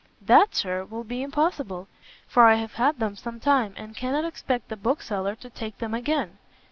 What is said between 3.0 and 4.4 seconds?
some time, and cannot